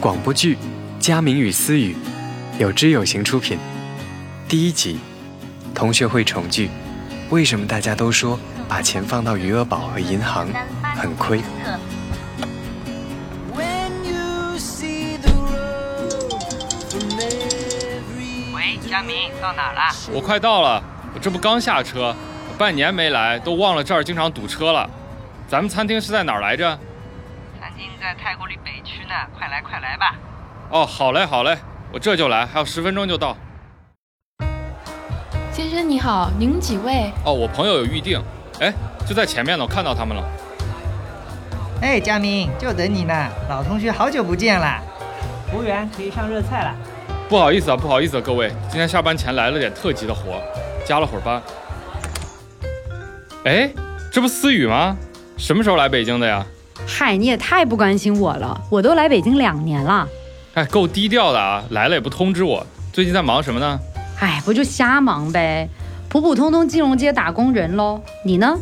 [0.00, 0.54] 广播剧
[1.00, 1.96] 《佳明与思雨》，
[2.60, 3.58] 有知有行出品。
[4.48, 5.00] 第一集，
[5.74, 6.70] 同学会重聚，
[7.30, 8.38] 为什么大家都说
[8.68, 10.46] 把钱放到余额宝和银行
[10.94, 11.42] 很亏？
[18.54, 19.80] 喂，佳明，到哪了？
[20.12, 20.80] 我快到了，
[21.12, 22.14] 我这不刚下车，
[22.56, 24.88] 半年没来，都忘了这儿经常堵车了。
[25.48, 26.78] 咱们餐厅是在哪儿来着？
[27.58, 28.56] 餐厅在太古里
[29.08, 30.14] 呢，快来快来吧。
[30.70, 31.56] 哦，好嘞好嘞，
[31.92, 33.36] 我这就来，还有十分钟就到。
[35.50, 37.10] 先生你好，您几位？
[37.24, 38.22] 哦，我朋友有预定，
[38.60, 38.72] 哎，
[39.06, 40.22] 就在前面呢，我看到他们了。
[41.80, 44.82] 哎，佳明，就等你呢，老同学，好久不见啦。
[45.50, 46.74] 服务员可以上热菜了。
[47.28, 50.40] 不好意思啊，不好意思啊，各位，今天下班前来了点特急的活，
[50.84, 51.42] 加了会儿班。
[53.44, 53.70] 哎，
[54.12, 54.96] 这不思雨吗？
[55.38, 56.44] 什么时候来北京的呀？
[56.86, 60.08] 嗨，你也太不关心我了，我都来北京两年了。
[60.54, 62.66] 哎，够低调的啊，来了也不通知我。
[62.92, 63.78] 最近在忙什么呢？
[64.18, 65.68] 哎，不就瞎忙呗，
[66.08, 68.00] 普普通通金融街打工人喽。
[68.24, 68.58] 你呢？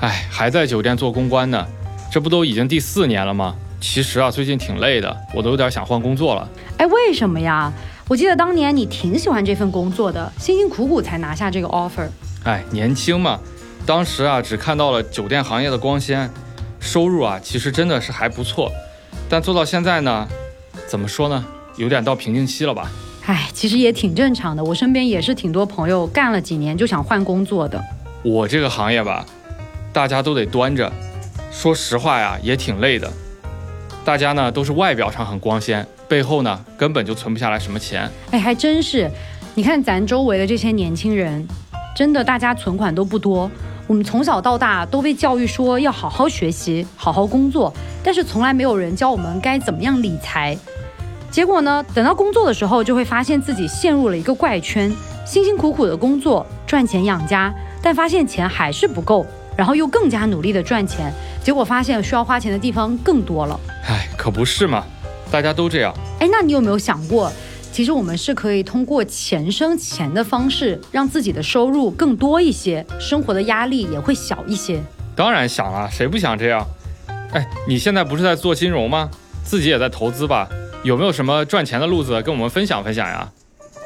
[0.00, 1.66] 哎，还在酒店做公关呢，
[2.10, 3.54] 这不都已经第四年了吗？
[3.80, 6.48] 其实啊，最近挺累的，我都有点想换工作了。
[6.78, 7.72] 哎，为什么呀？
[8.08, 12.06] 我记得当年你挺喜欢这份工作的，辛辛苦苦才拿下这个 offer。
[12.44, 13.38] 哎，年轻嘛，
[13.86, 16.28] 当时啊只看到了酒店行业的光鲜，
[16.82, 18.70] 收入啊其实真的是还不错，
[19.30, 20.28] 但做到现在呢，
[20.86, 21.42] 怎么说呢，
[21.76, 22.90] 有点到瓶颈期了吧？
[23.24, 27.82] 哎，其实也挺正常的，我身边也是挺多朋友干了几年就想换工作的。
[28.24, 29.24] 我这个行业吧，
[29.92, 30.92] 大家都得端着，
[31.52, 33.10] 说实话呀，也挺累的。
[34.04, 38.10] 大家呢都是外表上很光鲜，背后呢根本就存不下来什么钱。
[38.32, 39.08] 哎，还真是，
[39.54, 41.46] 你看咱周围的这些年轻人，
[41.94, 43.48] 真的大家存款都不多。
[43.86, 50.56] 我们从小到大都被教育说要好好学习、好好工作，但是从来没有人教我们该怎么样理财。
[51.30, 54.92] 结果呢，等到工作的时候，就会发现自己陷入了一个怪圈，
[55.26, 57.52] 辛辛苦苦的工作赚钱养家，
[57.82, 59.26] 但发现钱还是不够，
[59.56, 61.12] 然后又更加努力的赚钱，
[61.42, 63.58] 结果发现需要花钱的地方更多了。
[63.86, 64.84] 唉，可不是嘛，
[65.30, 65.92] 大家都这样。
[66.20, 67.32] 哎，那你有没有想过，
[67.72, 74.78] 其实我们是可以通过钱生钱的方式，让自己的收入更多一些，生活的压力也会小一些。
[75.16, 76.66] 当然想了，谁不想这样？
[77.32, 79.10] 哎，你现在不是在做金融吗？
[79.42, 80.46] 自己也在投资吧？
[80.84, 83.26] 有没有什么赚钱的路子跟我们分享分享呀？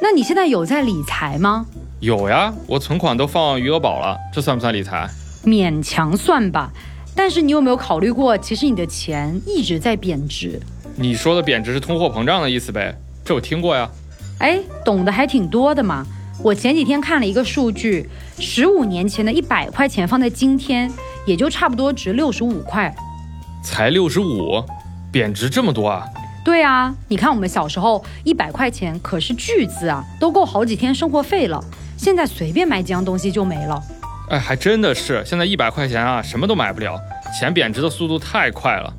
[0.03, 1.65] 那你现在有在理财吗？
[2.01, 5.09] 有呀，我存款都放余额宝了，这算不算理财？
[5.45, 6.73] 勉强算吧。
[7.15, 10.61] 但是你有没有考虑过，其实你的钱一直在贬值？
[10.97, 12.99] 你说的贬值是通货膨胀的意思呗？
[13.27, 13.91] 这我听过呀。
[14.39, 16.07] 哎，懂得还挺多的嘛。
[16.41, 20.89] 我前几天看了一个数据，十五年前的一百块钱放在今天，
[21.27, 22.95] 也就差不多值六十五块。
[23.65, 24.63] 才六十五，
[25.11, 26.07] 贬值这么多啊？
[26.45, 31.61] 对啊，你看我们小时候一百块钱可是巨资啊，都够好几天生活费了。
[31.97, 33.83] 现在随便买几样东西就没了。
[34.31, 36.97] 哎，还真的是，现在一百块钱啊，什么都买不了，
[37.37, 38.93] 钱贬值的速度太快了。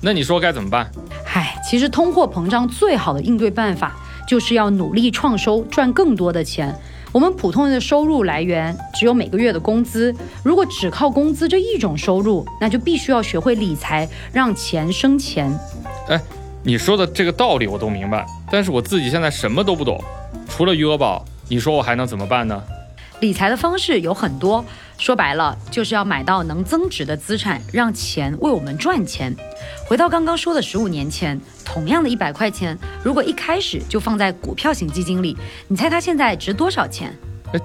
[0.00, 0.90] 那你说该怎么办？
[1.34, 3.96] 唉，其实通货膨胀最好的应对办法
[4.26, 6.72] 就是要努力创收，赚更多的钱。
[7.10, 15.52] 我们普通人的收入来源只有每个月的工资，如果只靠工资这一种收入，那就必须要学会理财，让钱生钱。
[16.08, 16.20] 哎。
[16.66, 20.02] 你说的这个道理我都明白，但是我自己现在什么都不懂，
[20.48, 22.62] 除了余额宝，你说我还能怎么办呢？
[23.20, 24.64] 理财的方式有很多，
[24.98, 29.34] 说白了就是要买到能增值的资产，让钱为我们赚钱。
[29.86, 35.36] 回到刚刚说的十五年前，同样的一百块钱，如果一开始就放在股票型基金里，
[35.68, 37.12] 你猜它现在值多少钱？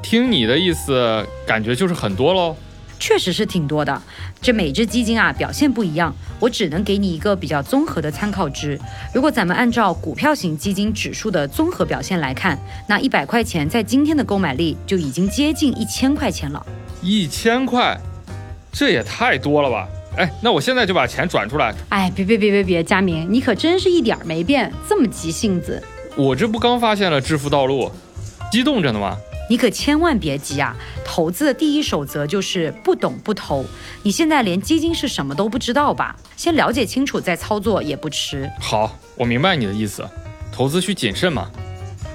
[0.01, 2.55] 听你的意思，感觉就是很多喽。
[2.99, 4.01] 确实是挺多的，
[4.41, 8.79] 这每只基金啊表现不一样，我只能给你一个比较综合的参考值。
[9.13, 16.63] 如果咱们按照股票型基金指数的综合表现来看，那一百块钱在今天的购买力就已经接近一千块钱了。
[17.01, 17.97] 一千块，
[18.71, 19.87] 这也太多了吧？
[20.17, 21.73] 哎，那我现在就把钱转出来。
[21.89, 25.81] 哎，别别别别别，佳明，你可真是一点没变，这么急性子。
[26.17, 27.89] 我这不刚发现了致富道路，
[28.51, 29.17] 激动着呢吗？
[29.49, 30.75] 你可千万别急啊！
[31.03, 33.65] 投资的第一守则就是不懂不投。
[34.03, 36.15] 你现在连基金是什么都不知道吧？
[36.37, 38.47] 先了解清楚再操作也不迟。
[38.59, 40.07] 好，我明白你的意思，
[40.51, 41.49] 投资需谨慎嘛。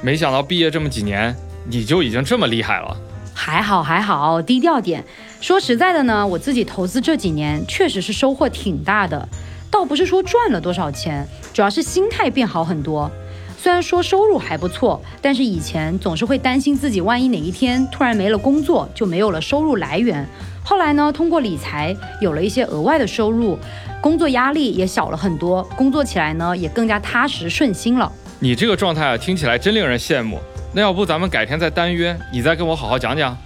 [0.00, 1.34] 没想到毕业这么几年，
[1.69, 2.96] 你就已经这么厉害了。
[3.34, 5.04] 还好还好，低调点。
[5.40, 9.28] 说实在的呢，我自己投资这几年确实是收获挺大的，
[9.72, 13.10] 倒不是说赚了多少钱，主要是心态变好很多。
[13.59, 20.27] 虽然说收入还不错，但是以前总是会担心自己万一哪一天突然没了工作，就没有了收入来源。
[20.62, 23.59] 后来呢，通过理财有了一些额外的收入，
[24.01, 28.11] 工作压力也小了很多，工作起来呢也更加踏实顺心了。
[28.39, 30.39] 你这个状态啊，听起来真令人羡慕。
[30.73, 33.37] 那要不咱们改天再单约，你再跟我好好讲讲。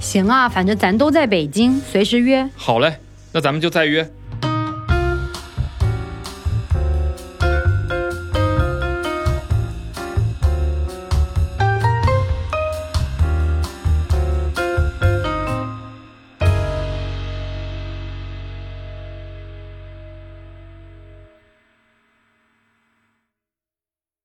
[0.00, 2.46] 行啊，反正咱都在北京，随时约。
[2.56, 2.96] 好嘞，
[3.32, 4.06] 那咱们就再约。